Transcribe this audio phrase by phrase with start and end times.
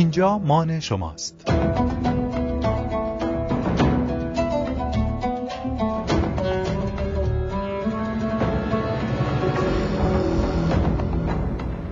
[0.00, 1.44] اینجا مان شماست.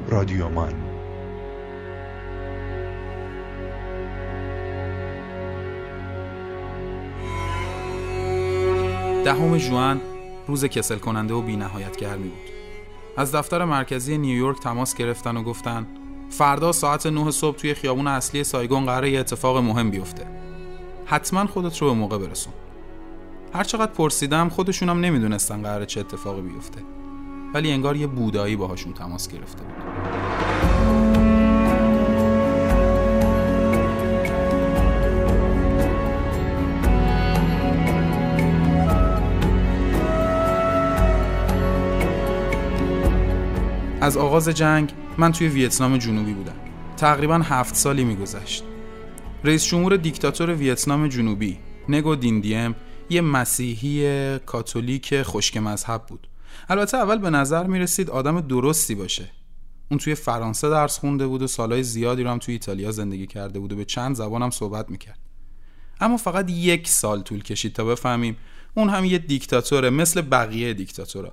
[0.08, 0.72] رادیو مان.
[9.24, 10.00] دهم ژوئن
[10.46, 12.38] روز کسل کننده و بینهایت گرمی بود.
[13.16, 15.86] از دفتر مرکزی نیویورک تماس گرفتن و گفتن
[16.30, 20.26] فردا ساعت 9 صبح توی خیابون اصلی سایگون قراره یه اتفاق مهم بیفته.
[21.06, 22.52] حتما خودت رو به موقع برسون.
[23.54, 26.80] هر چقدر پرسیدم خودشونم نمی‌دونستن قراره چه اتفاقی بیفته.
[27.54, 29.72] ولی انگار یه بودایی باهاشون تماس گرفته بود.
[44.00, 46.56] از آغاز جنگ من توی ویتنام جنوبی بودم.
[46.96, 48.64] تقریبا هفت سالی میگذشت.
[49.44, 52.74] رئیس جمهور دیکتاتور ویتنام جنوبی نگو دیندیم
[53.10, 56.28] یه مسیحی کاتولیک خشک مذهب بود.
[56.68, 59.30] البته اول به نظر می رسید آدم درستی باشه.
[59.90, 63.58] اون توی فرانسه درس خونده بود و سالهای زیادی رو هم توی ایتالیا زندگی کرده
[63.58, 65.18] بود و به چند زبانم صحبت می‌کرد.
[66.00, 68.36] اما فقط یک سال طول کشید تا بفهمیم
[68.74, 71.32] اون هم یه دیکتاتوره مثل بقیه دیکتاتورا.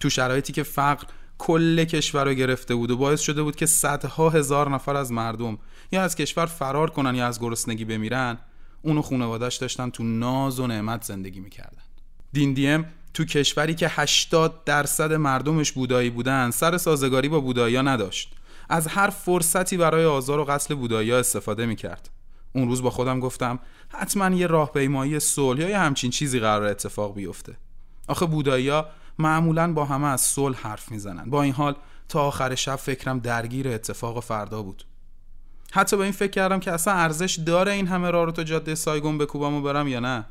[0.00, 1.06] تو شرایطی که فقر
[1.46, 5.58] کل کشور رو گرفته بود و باعث شده بود که صدها هزار نفر از مردم
[5.92, 8.38] یا از کشور فرار کنن یا از گرسنگی بمیرن
[8.82, 11.82] اونو خانوادش داشتن تو ناز و نعمت زندگی می‌کردن.
[12.32, 18.32] دیندیم تو کشوری که 80 درصد مردمش بودایی بودن سر سازگاری با بودایی نداشت.
[18.68, 22.10] از هر فرصتی برای آزار و قتل بودایی استفاده می‌کرد.
[22.52, 27.14] اون روز با خودم گفتم حتما یه راهپیمایی صلح یا یه همچین چیزی قرار اتفاق
[27.14, 27.56] بیفته.
[28.08, 28.82] آخه بودایی
[29.18, 31.30] معمولا با همه از صلح حرف می‌زنن.
[31.30, 31.76] با این حال
[32.08, 34.84] تا آخر شب فکرم درگیر اتفاق فردا بود.
[35.72, 38.74] حتی به این فکر کردم که اصلا ارزش داره این همه راه رو تا جاده
[38.74, 40.24] سایگون بکوبم و برم یا نه.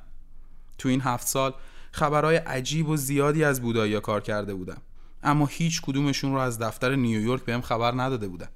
[0.77, 1.53] تو این هفت سال
[1.91, 4.77] خبرهای عجیب و زیادی از بودایی کار کرده بودم.
[5.23, 8.47] اما هیچ کدومشون رو از دفتر نیویورک بهم خبر نداده بودن.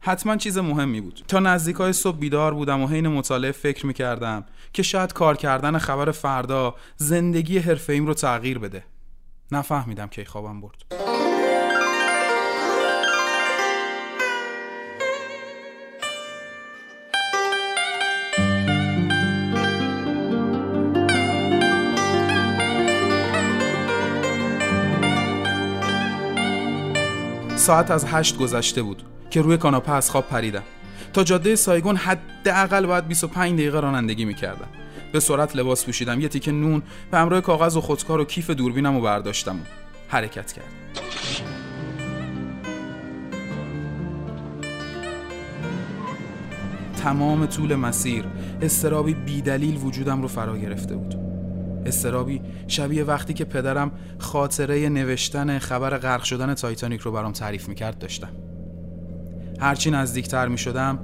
[0.00, 1.24] حتما چیز مهمی بود.
[1.28, 5.78] تا نزدیک های صبح بیدار بودم و حین مطالعه فکر می‌کردم که شاید کار کردن
[5.78, 8.84] خبر فردا زندگی حرفه رو تغییر بده.
[9.52, 10.82] نفهمیدم کی خوابم برد.
[27.56, 30.62] ساعت از هشت گذشته بود که روی کاناپه از خواب پریدم.
[31.12, 34.81] تا جاده سایگون حداقل باید 25 دقیقه رانندگی می‌کردم.
[35.12, 36.20] به سرعت لباس پوشیدم.
[36.20, 39.62] یه تیکه نون به همراه کاغذ و خودکار و کیف دوربینم و برداشتم و
[40.08, 40.68] حرکت کردم.
[46.96, 48.24] تمام طول مسیر
[48.62, 51.14] استرابی بیدلیل وجودم رو فرا گرفته بود.
[51.86, 57.98] استرابی شبیه وقتی که پدرم خاطره نوشتن خبر غرق شدن تایتانیک رو برام تعریف می‌کرد
[57.98, 58.28] داشتم.
[59.60, 60.98] هرچی نزدیکتر می‌شدم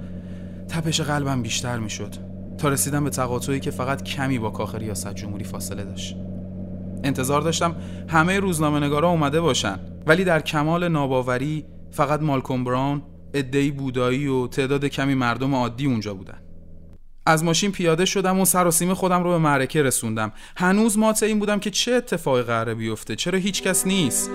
[0.68, 2.27] تپش قلبم بیشتر می‌شد.
[2.58, 6.16] تا رسیدم به تقاطعی که فقط کمی با کاخ ریاست جمهوری فاصله داشت.
[7.04, 7.76] انتظار داشتم
[8.08, 13.02] همه روزنامه نگارا اومده باشن ولی در کمال ناباوری فقط مالکوم براون
[13.34, 16.38] ادهی بودایی و تعداد کمی مردم عادی اونجا بودن.
[17.26, 20.32] از ماشین پیاده شدم و سراسیم خودم رو به معرکه رسوندم.
[20.56, 24.30] هنوز مات این بودم که چه اتفاقی قراره بیفته؟ چرا هیچ کس نیست؟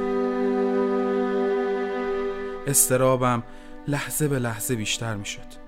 [2.67, 3.43] اضطرابم
[3.87, 5.63] لحظه به لحظه بیشتر می‌شد.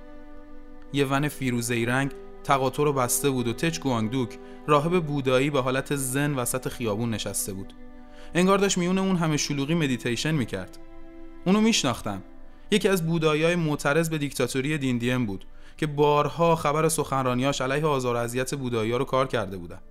[0.93, 2.11] یه ون فیروزه‌ای رنگ
[2.45, 7.53] تقاطع رو بسته بود و تچ گوانگدوک راهب بودایی به حالت ذن وسط خیابون نشسته
[7.53, 7.73] بود.
[8.33, 10.78] انگار داشت میون اون همه شلوغی مدیتیشن می‌کرد.
[11.45, 12.23] اونو میشناختم.
[12.72, 15.45] یکی از بودایی‌های معترض به دیکتاتوری دیندیم بود
[15.78, 19.81] که بارها خبر سخنرانیاش علیه آزار و اذیت بودایی‌ها رو کار کرده بودن.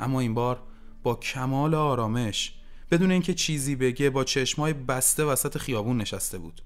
[0.00, 0.62] اما این بار
[1.02, 2.54] با کمال آرامش
[2.90, 6.62] بدون اینکه چیزی بگه با چشمای بسته وسط خیابون نشسته بود.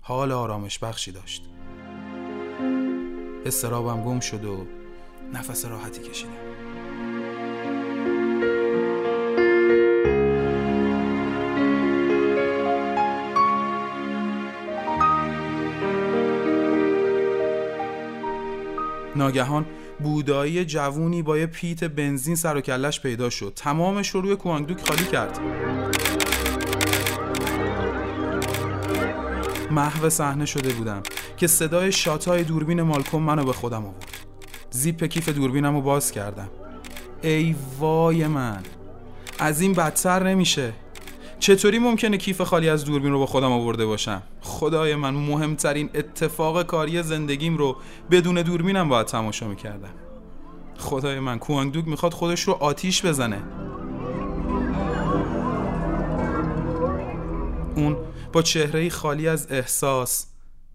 [0.00, 1.42] حال آرامش بخشی داشت.
[3.46, 4.66] استرابم گم شد و
[5.34, 6.30] نفس راحتی کشیدم.
[19.16, 19.66] ناگهان
[20.00, 23.52] بودایی جوونی با یه پیت بنزین سر و کلش پیدا شد.
[23.56, 25.40] تمامش رو روی کوانگدوک خالی کرد.
[29.70, 31.02] محو صحنه شده بودم.
[31.40, 34.26] که صدای شاتای دوربین مالکوم منو به خودم آورد.
[34.70, 36.48] زیپ کیف دوربینم رو باز کردم.
[37.22, 38.62] ای وای من
[39.38, 40.72] از این بدتر نمیشه.
[41.38, 46.62] چطوری ممکنه کیف خالی از دوربین رو با خودم آورده باشم؟ خدای من مهمترین اتفاق
[46.62, 47.76] کاری زندگیم رو
[48.10, 49.94] بدون دوربینم باید تماشا می‌کردم.
[50.78, 53.42] خدای من کوانگدوک می‌خواد خودش رو آتیش بزنه.
[57.76, 57.96] اون
[58.32, 60.29] با چهره خالی از احساس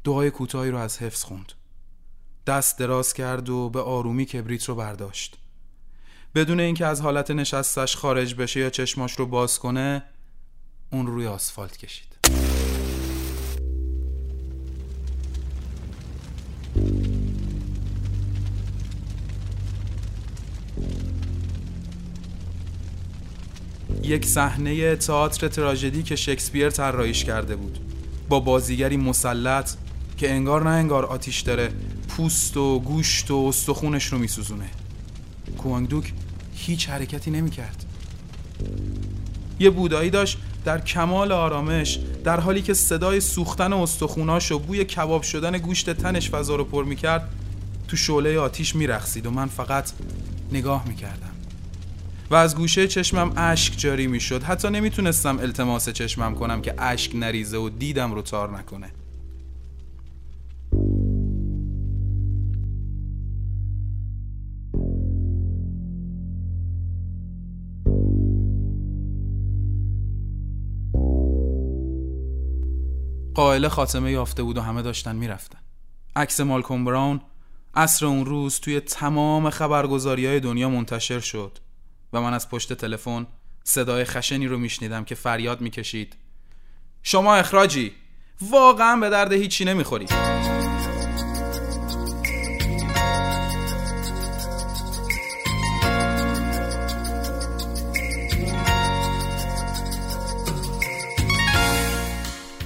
[0.06, 1.52] دعای کوتاهی رو از حفظ خوند.
[2.48, 5.38] دست دراز کرد و به آرومی کبریت رو برداشت.
[6.36, 10.04] بدون اینکه از حالت نشستش خارج بشه یا چشماش رو باز کنه
[10.92, 12.16] اون روی آسفالت کشید.
[24.04, 27.80] یک صحنه تئاتر تراژدی که شکسپیر طراحیش کرده بود.
[28.30, 29.72] با بازیگری مسلط
[30.18, 31.70] که انگار نه انگار آتیش داره.
[32.08, 34.70] پوست و گوشت و استخونش رو میسوزونه.
[35.58, 36.14] کوانگدوک
[36.56, 37.86] هیچ حرکتی نمی‌کرد.
[39.60, 45.22] یه بودایی داشت در کمال آرامش در حالی که صدای سوختن استخوناش و بوی کباب
[45.22, 47.30] شدن گوشت تنش فضا رو پر می‌کرد
[47.88, 49.92] تو شعله آتیش میرخسید و من فقط
[50.52, 51.32] نگاه می‌کردم.
[52.30, 54.44] و از گوشه چشمم اشک جاری می‌شد.
[54.44, 58.92] حتی نمی‌تونستم التماس چشمم کنم که اشک نریزه و دیدم رو تار نکنه.
[73.36, 75.60] قائله خاتمه یافته بود و همه داشتن می‌رفتن.
[76.16, 77.22] عکس مالکوم براون
[77.76, 81.58] عصر اون روز توی تمام خبرگزاری های دنیا منتشر شد
[82.14, 83.28] و من از پشت تلفن
[83.64, 86.16] صدای خشنی رو میشنیدم که فریاد می‌کشید.
[87.04, 87.92] شما اخراجی
[88.42, 90.06] واقعا به درد هیچی نمی‌خوری.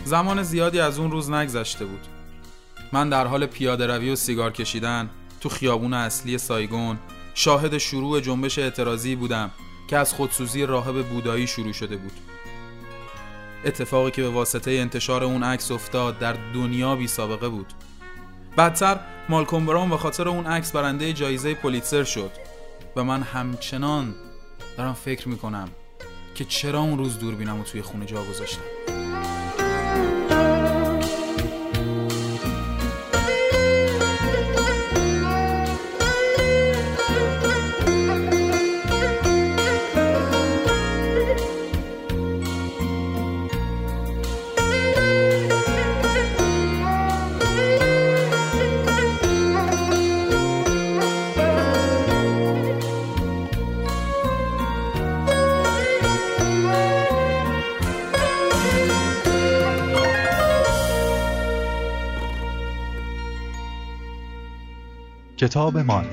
[0.09, 2.07] زمان زیادی از اون روز نگذشته بود.
[2.91, 5.09] من در حال پیاده روی و سیگار کشیدن
[5.41, 6.99] تو خیابون اصلی سایگون
[7.33, 9.51] شاهد شروع جنبش اعتراضی بودم
[9.87, 12.11] که از خودسوزی راهب بودایی شروع شده بود.
[13.65, 17.73] اتفاقی که به واسطه انتشار اون عکس افتاد در دنیا بی سابقه بود.
[18.55, 22.31] بعدتر مالکوم براون به خاطر اون عکس برنده جایزه پولیتسر شد
[22.95, 24.15] و من همچنان
[24.77, 25.69] دارم فکر می‌کنم
[26.35, 28.78] که چرا اون روز دوربینم رو توی خونه جا گذاشتم.
[65.39, 66.05] کتاب مان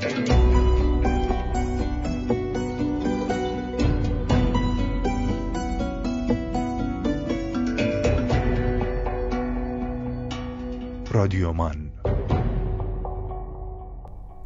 [11.11, 11.93] رادیومان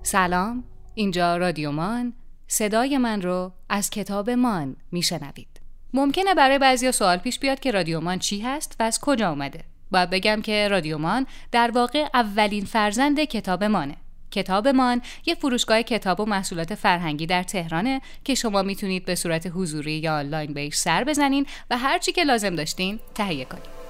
[0.02, 0.64] سلام.
[0.94, 2.12] اینجا رادیومان
[2.46, 5.60] صدای من رو از کتاب مان میشنوید.
[5.94, 9.64] ممکنه برای بعضیا سوال پیش بیاد که رادیومان چی هست و از کجا اومده.
[9.90, 13.96] باید بگم که رادیومان در واقع اولین فرزند کتاب مانه
[14.30, 19.92] کتابمان یه فروشگاه کتاب و محصولات فرهنگی در تهرانه که شما می‌تونید به صورت حضوری
[19.92, 23.80] یا آنلاین بهش سر بزنین و هرچی که لازم داشتین تهیه کنید.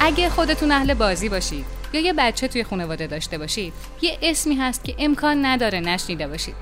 [0.00, 4.84] اگه خودتون اهل بازی باشید یا یه بچه توی خانواده داشته باشید یه اسمی هست
[4.84, 6.54] که امکان نداره نشنیده باشید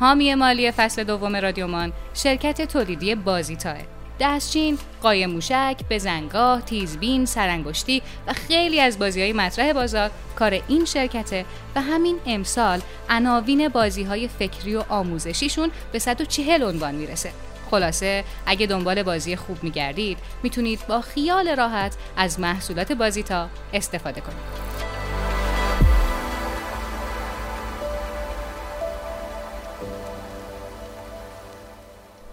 [0.00, 3.76] حامی مالی فصل دوم رادیومان شرکت تولیدی بازی تاه
[4.20, 10.84] دستچین، قایم موشک، بزنگاه، تیزبین، سرانگشتی و خیلی از بازی های مطرح بازار کار این
[10.84, 11.44] شرکته
[11.76, 12.80] و همین امسال
[13.10, 17.30] عناوین بازی های فکری و آموزشیشون به 140 عنوان می‌رسه.
[17.70, 24.20] خلاصه اگه دنبال بازی خوب میگردید می‌تونید با خیال راحت از محصولات بازی تا استفاده
[24.20, 24.73] کنید.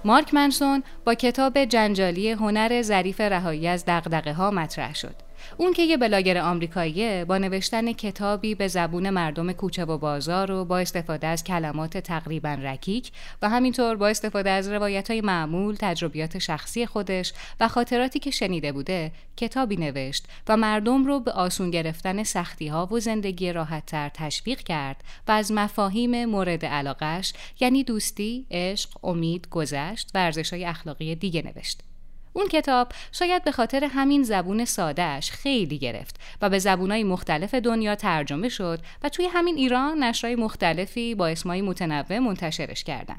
[0.06, 5.31] مارک منسون با کتاب جنجالی هنر ظریف رهایی از دغدغه ها مطرح شد.
[5.58, 10.66] اون که یه بلاگر آمریکاییه با نوشتن کتابی به زبون مردم کوچه و بازار و
[10.66, 16.38] با استفاده از کلمات تقریبا رکیک و همینطور با استفاده از روایت های معمول تجربیات
[16.40, 22.24] شخصی خودش و خاطراتی که شنیده بوده کتابی نوشت و مردم رو به آسون گرفتن
[22.24, 28.46] سختی ها و زندگی راحت تر تشویق کرد و از مفاهیم مورد علاقش یعنی دوستی،
[28.52, 31.91] عشق، امید، گذشت و ارزش اخلاقی دیگه نوشت.
[32.34, 37.96] اون کتاب شاید به خاطر همین زبون سادهش خیلی گرفت و به زبونهای مختلف دنیا
[37.96, 43.18] ترجمه شد و توی همین ایران نشرهای مختلفی با اسمای متنوع منتشرش کردن.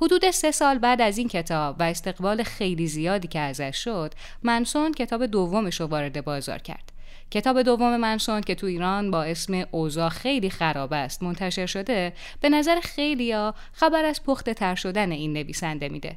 [0.00, 4.92] حدود سه سال بعد از این کتاب و استقبال خیلی زیادی که ازش شد منسون
[4.92, 6.92] کتاب دومش رو وارد بازار کرد
[7.30, 12.48] کتاب دوم منسون که تو ایران با اسم اوزا خیلی خراب است منتشر شده به
[12.48, 16.16] نظر خیلیا خبر از پخته تر شدن این نویسنده میده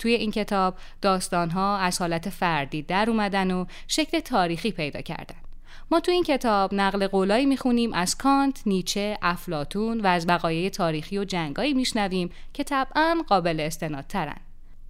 [0.00, 5.36] توی این کتاب داستانها از حالت فردی در اومدن و شکل تاریخی پیدا کردن.
[5.90, 11.18] ما تو این کتاب نقل قولایی می‌خونیم از کانت، نیچه، افلاتون و از بقایای تاریخی
[11.18, 14.36] و جنگایی میشنویم که طبعا قابل استناد ترن.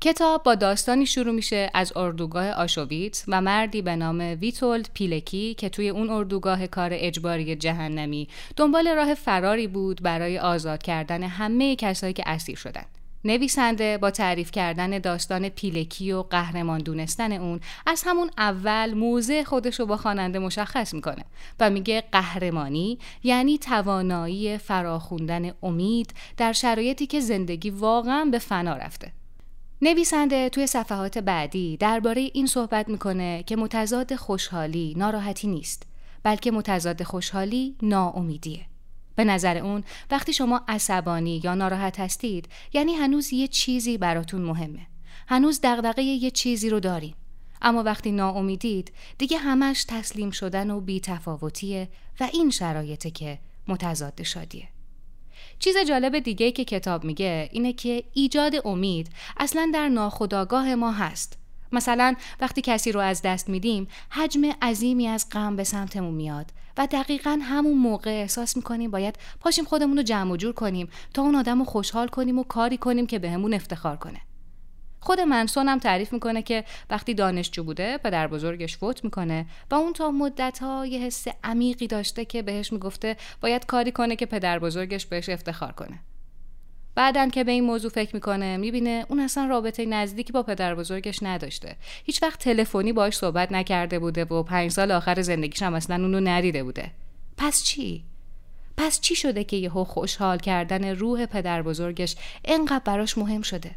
[0.00, 5.68] کتاب با داستانی شروع میشه از اردوگاه آشویتس و مردی به نام ویتولد پیلکی که
[5.68, 12.12] توی اون اردوگاه کار اجباری جهنمی دنبال راه فراری بود برای آزاد کردن همه کسایی
[12.12, 12.84] که اسیر شدن.
[13.24, 19.80] نویسنده با تعریف کردن داستان پیلکی و قهرمان دونستن اون از همون اول موزه خودش
[19.80, 21.24] رو با خواننده مشخص می‌کنه
[21.60, 29.12] و میگه قهرمانی یعنی توانایی فراخوندن امید در شرایطی که زندگی واقعا به فنا رفته.
[29.82, 35.86] نویسنده توی صفحات بعدی درباره این صحبت می‌کنه که متضاد خوشحالی ناراحتی نیست
[36.22, 38.69] بلکه متضاد خوشحالی ناامیدیه.
[39.20, 44.86] به نظر اون وقتی شما عصبانی یا ناراحت هستید یعنی هنوز یه چیزی براتون مهمه.
[45.28, 47.14] هنوز دغدغه یه چیزی رو دارین.
[47.62, 51.88] اما وقتی ناامیدید دیگه همش تسلیم شدن و بیتفاوتیه
[52.20, 54.68] و این شرایطه که متضاد شادیه.
[55.58, 61.39] چیز جالب دیگه که کتاب میگه اینه که ایجاد امید اصلا در ناخودآگاه ما هست.
[61.72, 66.86] مثلا وقتی کسی رو از دست میدیم حجم عظیمی از غم به سمتمون میاد و
[66.86, 71.34] دقیقا همون موقع احساس می‌کنیم باید پاشیم خودمون رو جمع و جور کنیم تا اون
[71.34, 74.20] آدم رو خوشحال کنیم و کاری کنیم که بهمون افتخار کنه.
[75.00, 79.92] خود منسون هم تعریف می‌کنه که وقتی دانشجو بوده پدر بزرگش فوت می‌کنه و اون
[79.92, 84.58] تا مدت ها یه حس عمیقی داشته که بهش می‌گفته باید کاری کنه که پدر
[84.58, 85.98] بزرگش بهش افتخار کنه.
[86.94, 91.22] بعدن که به این موضوع فکر می‌کنه می‌بینه اون اصلا رابطه نزدیکی با پدر بزرگش
[91.22, 95.96] نداشته هیچ وقت تلفنی باش صحبت نکرده بوده و پنج سال آخر زندگیش هم اصلا
[95.96, 96.90] اونو ندیده بوده
[97.36, 98.04] پس چی؟
[98.76, 103.70] پس چی شده که یهو خوشحال کردن روح پدر بزرگش انقدر براش مهم شده؟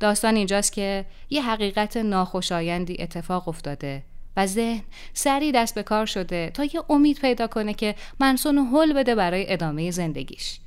[0.00, 4.02] داستان اینجاست که یه حقیقت ناخوشایندی اتفاق افتاده
[4.36, 4.82] و ذهن
[5.14, 9.52] سری دست به کار شده تا یه امید پیدا کنه که منسون حل بده برای
[9.52, 10.58] ادامه زندگیش.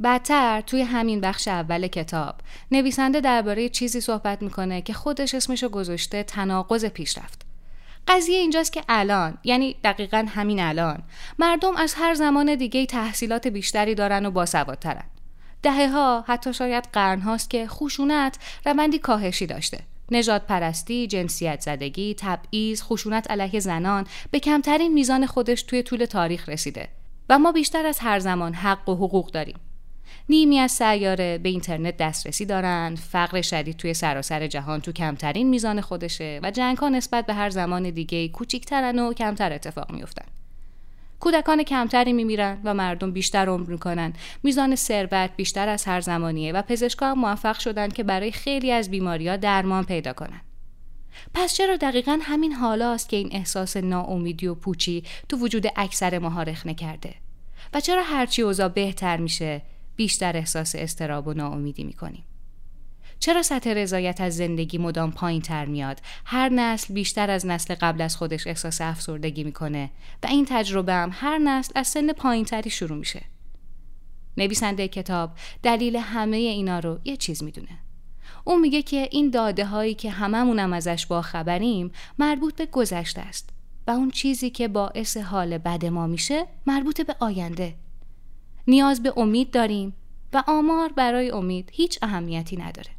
[0.00, 2.34] بعدتر توی همین بخش اول کتاب
[2.70, 7.42] نویسنده درباره چیزی صحبت می‌کنه که خودش اسمشو گذاشته تناقض پیشرفت.
[8.08, 11.02] قضیه اینجاست که الان یعنی دقیقا همین الان
[11.38, 15.04] مردم از هر زمان دیگه تحصیلات بیشتری دارن و باسوادترن.
[15.62, 19.78] دهه ها حتی شاید قرن هاست که خشونت روندی کاهشی داشته.
[20.10, 26.48] نجات پرستی، جنسیت زدگی، تبعیض، خشونت علیه زنان به کمترین میزان خودش توی طول تاریخ
[26.48, 26.88] رسیده
[27.28, 29.56] و ما بیشتر از هر زمان حق و حقوق داریم.
[30.28, 32.94] نیمی از سیاره به اینترنت دسترسی دارن.
[32.94, 37.50] فقر شدید توی سراسر جهان تو کمترین میزان خودشه و جنگ ها نسبت به هر
[37.50, 40.26] زمان دیگه کوچیکترن و کمتر اتفاق میفتن
[41.20, 44.12] کودکان کمتری میمیرن و مردم بیشتر عمر می‌کنن.
[44.42, 49.28] میزان ثروت بیشتر از هر زمانیه و پزشکا موفق شدن که برای خیلی از بیماری
[49.28, 50.40] ها درمان پیدا کنن.
[51.34, 56.42] پس چرا دقیقا همین حالاست که این احساس ناامیدی و پوچی تو وجود اکثر ما
[56.42, 57.14] رخنه کرده؟
[57.74, 59.62] و چرا هرچی اوضاع بهتر میشه
[59.98, 62.24] بیشتر احساس استراب و ناامیدی می‌کنیم.
[63.18, 68.00] چرا سطح رضایت از زندگی مدام پایین تر میاد؟ هر نسل بیشتر از نسل قبل
[68.00, 69.90] از خودش احساس افسردگی می‌کنه
[70.22, 73.22] و این تجربه هم هر نسل از سن پایین تری شروع میشه.
[74.36, 75.30] نویسنده کتاب
[75.62, 77.78] دلیل همه اینا رو یه چیز می‌دونه.
[78.44, 83.50] اون میگه که این داده هایی که هممونم ازش با خبریم مربوط به گذشته است
[83.86, 87.74] و اون چیزی که باعث حال بد ما میشه مربوط به آینده.
[88.68, 89.92] نیاز به امید داریم
[90.32, 92.90] و آمار برای امید هیچ اهمیتی نداره.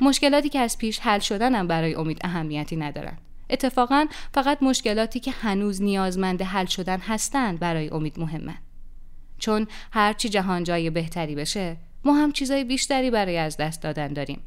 [0.00, 3.18] مشکلاتی که از پیش حل شدنم برای امید اهمیتی ندارن.
[3.50, 8.54] اتفاقا فقط مشکلاتی که هنوز نیازمند حل شدن هستند برای امید مهمه.
[9.38, 14.40] چون هرچی جهان جای بهتری بشه ما هم چیزای بیشتری برای از دست دادن داریم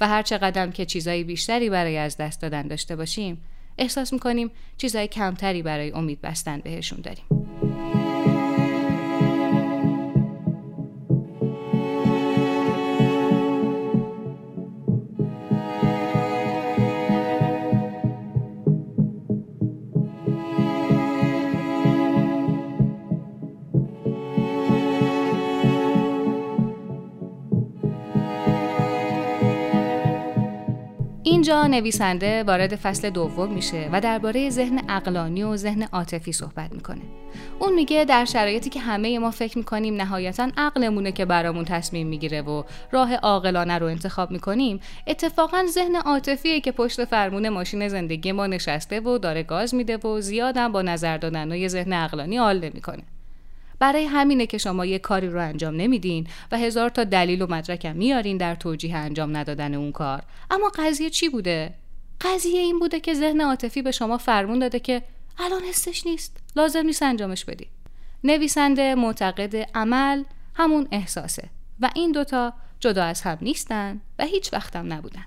[0.00, 3.44] و هر چقدر که چیزای بیشتری برای از دست دادن داشته باشیم
[3.78, 7.24] احساس می‌کنیم چیزهای کمتری برای امید بستن بهشون داریم
[31.42, 37.00] اینجا نویسنده وارد فصل دوم میشه و درباره ذهن اقلانی و ذهن عاطفی صحبت می‌کنه.
[37.58, 42.42] اون میگه در شرایطی که همه ما فکر می‌کنیم نهایتا عقلمونه که برامون تصمیم می‌گیره
[42.42, 48.46] و راه عاقلانه رو انتخاب می‌کنیم، اتفاقا ذهن عاطفیه که پشت فرمون ماشین زندگی ما
[48.46, 53.02] نشسته و داره گاز میده و زیادم با نظر دادن ذهن اقلانی حال نمی‌کنه.
[53.82, 57.96] برای همینه که شما یه کاری رو انجام نمیدین و هزار تا دلیل و مدرکم
[57.96, 60.22] میارین در توجیه انجام ندادن اون کار.
[60.50, 61.74] اما قضیه چی بوده؟
[62.20, 65.02] قضیه این بوده که ذهن عاطفی به شما فرمون داده که
[65.38, 67.66] الان حسش نیست لازم نیست انجامش بدی.
[68.24, 70.24] نویسنده معتقد عمل
[70.54, 71.50] همون احساسه.
[71.80, 75.24] و این دوتا جدا از هم نیستن و هیچ وقتم نبودن.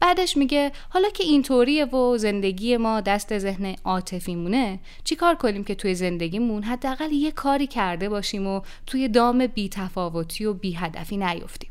[0.00, 5.74] بعدش میگه حالا که اینطوریه و زندگی ما دست ذهن عاطفی مونه چیکار کنیم که
[5.74, 11.16] توی زندگیمون حداقل یه کاری کرده باشیم و توی دام بی تفاوتی و بی هدفی
[11.16, 11.70] نیفتیم.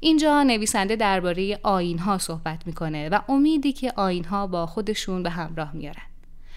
[0.00, 5.30] اینجا نویسنده درباره آین ها صحبت می‌کنه و امیدی که آین ها با خودشون به
[5.30, 6.02] همراه میارن.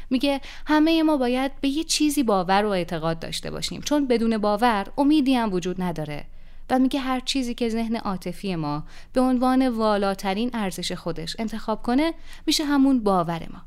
[0.10, 3.82] میگه همه ما باید به یه چیزی باور و اعتقاد داشته باشیم.
[3.82, 6.26] چون بدون باور امیدی هم وجود نداره.
[6.70, 8.84] و میگه هر چیزی که ذهن عاطفی ما
[9.14, 12.14] به عنوان والاترین ارزش خودش انتخاب کنه
[12.48, 13.62] میشه همون باور ما.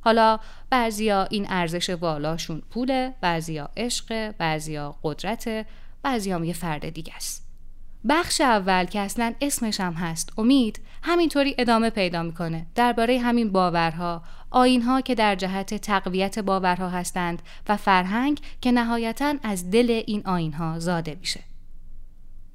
[0.00, 0.38] حالا
[0.70, 5.66] بعضیا این ارزش والاشون پوله بعضیا عشق بعضیا قدرت
[6.02, 7.46] بعضیا یه فرد دیگه است.
[8.08, 12.66] بخش اول که اصلا اسمش هم هست امید همینطوری ادامه پیدا می‌کنه.
[12.74, 19.70] درباره همین باورها آینها که در جهت تقویت باورها هستند و فرهنگ که نهایتا از
[19.70, 21.49] دل این آینها زاده میشه.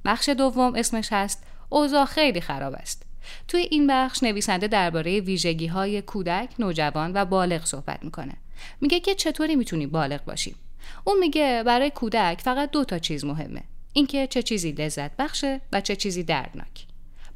[0.06, 3.04] بخش دوم اسمش هست اوضاع خیلی خراب است.
[3.48, 8.34] توی این بخش نویسنده درباره ویژگی های کودک، نوجوان و بالغ صحبت می‌کنه.
[8.82, 10.56] میگه که چطوری می‌تونی بالغ باشیم.
[11.04, 13.64] اون میگه برای کودک فقط دو تا چیز مهمه.
[13.94, 16.86] اینکه چه چیزی لذت بخشه و چه چیزی دردناک.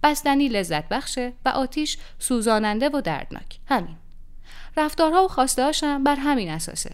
[0.03, 3.60] بستنی لذت بخشه و آتیش سوزاننده و دردناک.
[3.67, 3.95] همین.
[4.77, 5.71] رفتارها و خواسته
[6.05, 6.91] بر همین اساسه.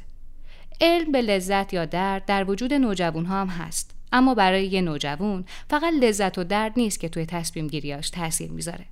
[0.82, 3.95] علم به لذت یا درد در وجود نوجوان ها هم هست.
[4.16, 8.86] اما برای یه نوجوان فقط لذت و درد نیست که توی تصمیم گیریاش تاثیر می‌ذاره.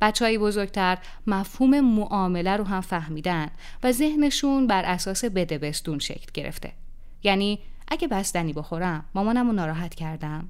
[0.00, 3.50] بچه های بزرگتر مفهوم معامله رو هم فهمیدن
[3.82, 6.72] و ذهنشون بر اساس بده بستون شکل گرفته.
[7.22, 10.48] یعنی اگه بستنی بخورم مامانم رو ناراحت کردم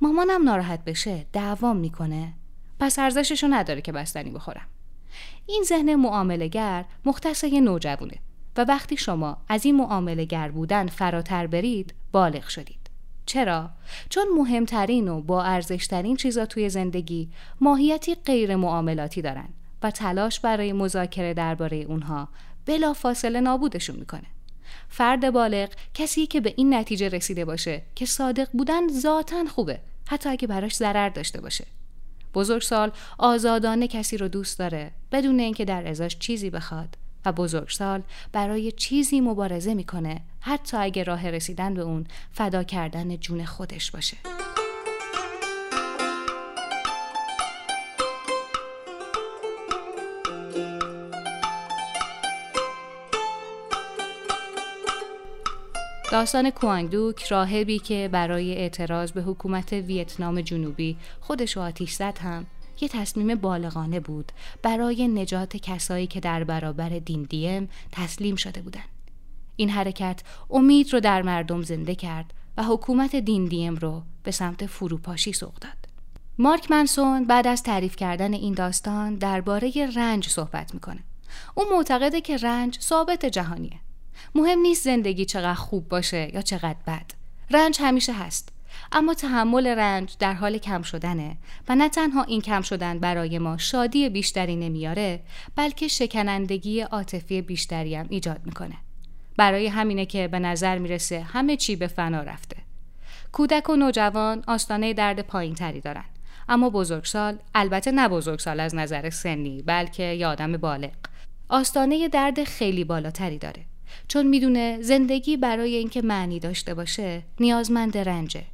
[0.00, 2.34] مامانم ناراحت بشه دعوام می‌کنه
[2.80, 4.66] پس ارزششو نداره که بستنی بخورم
[5.46, 8.18] این ذهن معاملهگر مختص یه نوجوانه
[8.56, 12.77] و وقتی شما از این معاملهگر بودن فراتر برید بالغ شدید
[13.28, 13.70] چرا؟
[14.08, 17.28] چون مهمترین و با ارزشترین چیزا توی زندگی
[17.60, 19.48] ماهیتی غیر معاملاتی دارن
[19.82, 22.28] و تلاش برای مذاکره درباره اونها
[22.66, 24.26] بلا فاصله نابودشون می‌کنه.
[24.88, 30.28] فرد بالغ کسی که به این نتیجه رسیده باشه که صادق بودن ذاتا خوبه حتی
[30.28, 31.66] اگه براش ضرر داشته باشه.
[32.34, 38.02] بزرگسال آزادانه کسی رو دوست داره بدون اینکه در ازاش چیزی بخواد و بزرگسال
[38.32, 44.16] برای چیزی مبارزه می‌کنه حتی اگه راه رسیدن به اون فدا کردن جون خودش باشه.
[56.12, 62.46] داستان کوانگدوک راهبی که برای اعتراض به حکومت ویتنام جنوبی خودش آتیش زد هم
[62.80, 68.88] یه تصمیم بالغانه بود برای نجات کسایی که در برابر دین دیم تسلیم شده بودند.
[69.56, 74.66] این حرکت امید رو در مردم زنده کرد و حکومت دین دیم رو به سمت
[74.66, 75.88] فروپاشی سوق داد.
[76.38, 81.00] مارک منسون بعد از تعریف کردن این داستان درباره رنج صحبت می‌کنه.
[81.54, 83.80] او معتقده که رنج ثابت جهانیه.
[84.34, 87.06] مهم نیست زندگی چقدر خوب باشه یا چقدر بد.
[87.50, 88.52] رنج همیشه هست.
[88.92, 91.36] اما تحمل رنج در حال کم شدنه
[91.68, 95.20] و نه تنها این کم شدن برای ما شادی بیشتری نمیاره
[95.56, 98.74] بلکه شکنندگی عاطفی بیشتری هم ایجاد می‌کنه.
[99.36, 102.56] برای همینه که به نظر می‌رسه همه چی به فنا رفته.
[103.32, 106.04] کودک و نوجوان آستانه درد پایین تری دارن.
[106.48, 110.90] اما بزرگسال البته نه بزرگسال از نظر سنی بلکه یه آدم بالغ.
[111.48, 113.62] آستانه درد خیلی بالاتری داره.
[114.08, 118.44] چون می‌دونه زندگی برای اینکه معنی داشته باشه نیازمند رنجه.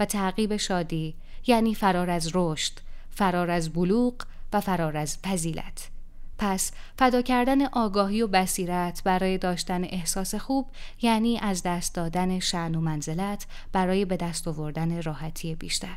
[0.00, 1.14] و تعقیب شادی
[1.46, 2.72] یعنی فرار از رشد،
[3.10, 4.14] فرار از بلوغ
[4.52, 5.88] و فرار از فضیلت
[6.38, 10.66] پس فدا کردن آگاهی و بصیرت برای داشتن احساس خوب
[11.02, 15.96] یعنی از دست دادن شعن و منزلت برای به دست آوردن راحتی بیشتر.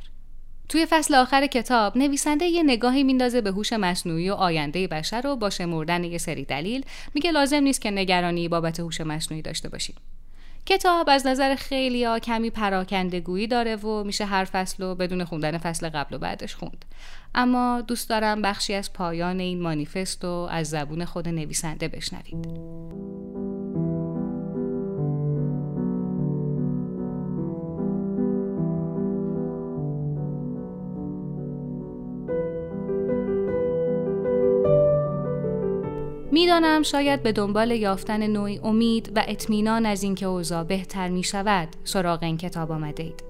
[0.69, 5.35] توی فصل آخر کتاب نویسنده یه نگاهی میندازه به هوش مصنوعی و آینده بشر رو
[5.35, 9.95] با شمردن یه سری دلیل میگه لازم نیست که نگرانی بابت هوش مصنوعی داشته باشیم.
[10.65, 15.57] کتاب از نظر خیلی ها کمی پراکندگویی داره و میشه هر فصل رو بدون خوندن
[15.57, 16.85] فصل قبل و بعدش خوند.
[17.35, 22.47] اما دوست دارم بخشی از پایان این مانیفست رو از زبون خود نویسنده بشنوید.
[36.33, 41.67] می‌دانم شاید به دنبال یافتن نوعی امید و اطمینان از اینکه اوضاع بهتر می شود
[41.83, 43.23] سراغ این کتاب آمده اید.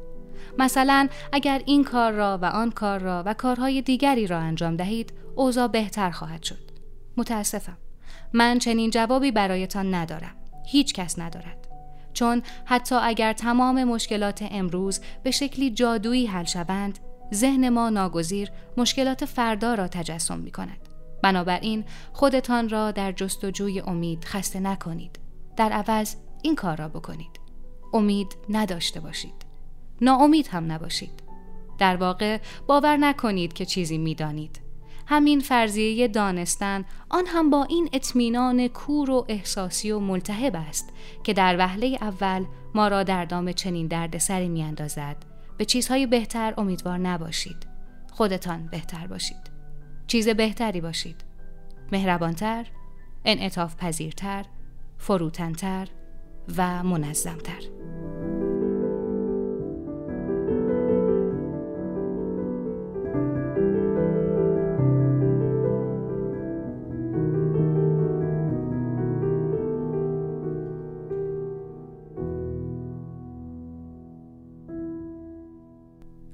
[0.58, 5.14] مثلا اگر این کار را و آن کار را و کارهای دیگری را انجام دهید
[5.36, 6.72] اوضاع بهتر خواهد شد.
[7.18, 7.78] متاسفم.
[8.34, 10.36] من چنین جوابی برایتان ندارم.
[10.68, 11.68] هیچ کس ندارد.
[12.14, 17.00] چون حتی اگر تمام مشکلات امروز به شکلی جادویی حل شوند،
[17.34, 20.83] ذهن ما ناگزیر مشکلات فردا را تجسم می کند.
[21.24, 21.84] بنابراین
[22.14, 25.20] خودتان را در جستجوی امید خسته نکنید.
[25.58, 27.40] در عوض این کار را بکنید.
[27.94, 29.46] امید نداشته باشید.
[30.02, 31.24] ناامید هم نباشید.
[31.78, 34.60] در واقع باور نکنید که چیزی می‌دانید.
[35.08, 40.90] همین فرضیه دانستن آن هم با این اطمینان کور و احساسی و ملتهب است
[41.24, 45.18] که در وهله اول ما را در دام چنین دردسری میاندازد
[45.58, 47.68] به چیزهای بهتر امیدوار نباشید
[48.12, 49.53] خودتان بهتر باشید
[50.08, 51.24] چیز بهتری باشید.
[51.92, 52.66] مهربانتر
[53.26, 54.46] انعطاف پذیرتر
[54.98, 55.88] فروتنتر
[56.58, 57.62] و منظمتر.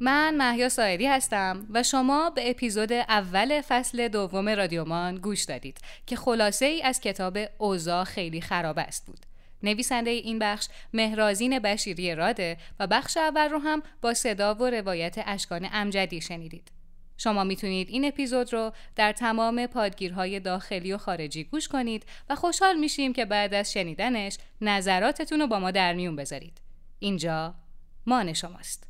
[0.10, 6.16] من محیا سایری هستم و شما به اپیزود اول فصل دوم رادیومان گوش دادید که
[6.16, 9.20] خلاصه ای از کتاب اوزا خیلی خراب است بود.
[9.64, 15.16] نویسنده این بخش مهرازین بشیری راده و بخش اول رو هم با صدا و روایت
[15.26, 16.72] اشکان امجدی شنیدید.
[17.18, 22.78] شما می‌تونید این اپیزود رو در تمام پادگیرهای داخلی و خارجی گوش کنید و خوشحال
[22.78, 26.62] میشیم که بعد از شنیدنش نظراتتون رو با ما در میون بذارید.
[27.00, 27.56] اینجا
[28.06, 28.88] مان شماست.